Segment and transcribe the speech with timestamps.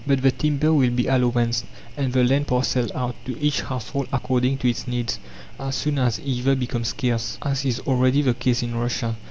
[0.07, 1.63] But the timber will be allowanced,
[1.95, 5.19] and the land parcelled out, to each household according to its needs,
[5.59, 9.15] as soon as either becomes scarce, as is already the case in Russia.